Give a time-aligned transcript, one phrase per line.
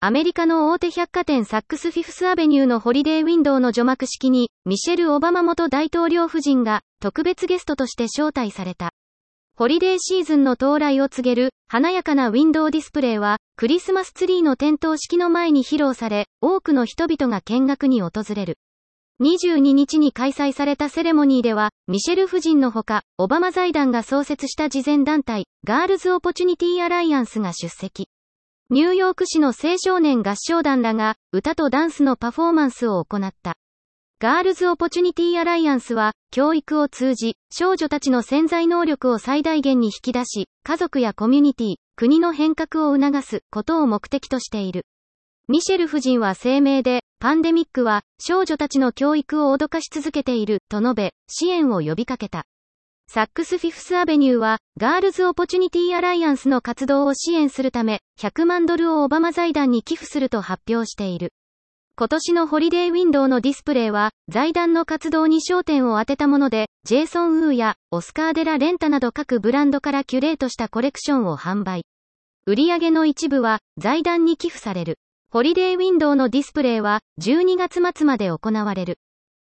[0.00, 8.90] アメリカの大手百貨店サックスフィフスアベニューのホリデーウィンドウの除幕式に、ミシェル・オバマ元大統領夫人が特別ゲストとして招待された。
[9.56, 18.58] ホリデーシーズンの到来を告げる華やかなウィンドウディスプレイは、クリスマスツリーの点灯式の前に披露され、多くの人々が見学に訪れる。
[19.22, 28.08] 22日に開催されたセレモニーでは、ミシェル夫人のほか、オバマ財団が創設した慈善団体、ガールズ・オポチュニティ・アライアンスが出席。
[28.68, 33.54] ニューヨーク市の青少年合唱団らが、歌とダンスのパフォーマンスを行った。
[34.18, 44.84] ガールズ・オポチュニティ・アライアンスは、教育を通じ、少女たちの潜在能力を最大限に引き出し、家族やコミュニティ、国の変革を促すことを目的としている。
[45.46, 52.46] ミシェル夫人は声明で、パンデミックは少女たちの教育を脅かし続けていると述べ、支援を呼びかけた。
[53.16, 61.32] サックスフィフスアベニューは、ガールズ・オポチュニティ・アライアンスの活動を支援するため、100万ドルをオバマ財団に寄付すると発表している。
[61.96, 71.86] 今年のホリデーウィンドウのディスプレイは、財団の活動に焦点を当てたもので、ジェイソン・ウーや、オスカー・デラ・レンタなど各ブランドからキュレートしたコレクションを販売。
[72.44, 74.98] 売上の一部は、財団に寄付される。
[75.30, 78.98] ホリデーウィンドウのディスプレイは、12月末まで行われる。